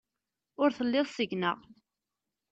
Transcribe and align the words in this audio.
Ur 0.61 0.69
telliḍ 0.77 1.07
seg-neɣ. 1.09 1.57